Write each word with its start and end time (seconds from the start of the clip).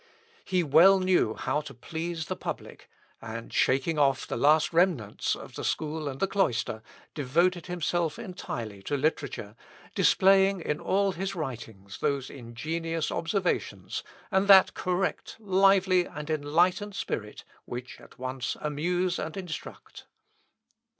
He 0.43 0.63
well 0.63 0.99
knew 0.99 1.35
how 1.35 1.61
to 1.61 1.75
please 1.75 2.25
the 2.25 2.35
public, 2.35 2.89
and 3.21 3.53
shaking 3.53 3.99
off 3.99 4.25
the 4.25 4.35
last 4.35 4.73
remnants 4.73 5.35
of 5.35 5.53
the 5.53 5.63
school 5.63 6.07
and 6.07 6.19
the 6.19 6.25
cloister, 6.25 6.81
devoted 7.13 7.67
himself 7.67 8.17
entirely 8.17 8.81
to 8.81 8.97
literature, 8.97 9.55
displaying 9.93 10.59
in 10.59 10.79
all 10.79 11.11
his 11.11 11.35
writings 11.35 11.99
those 11.99 12.31
ingenious 12.31 13.11
observations, 13.11 14.01
and 14.31 14.47
that 14.47 14.73
correct, 14.73 15.35
lively, 15.39 16.05
and 16.07 16.31
enlightened 16.31 16.95
spirit, 16.95 17.43
which 17.65 17.99
at 18.01 18.17
once 18.17 18.57
amuse 18.59 19.19
and 19.19 19.37
instruct. 19.37 20.05